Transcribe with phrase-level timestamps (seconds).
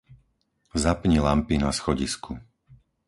[0.83, 2.31] Zapni lampy na schodisku.